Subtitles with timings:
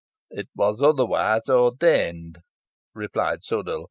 [0.31, 2.39] "It was otherwise ordained,"
[2.95, 3.79] replied Sudall.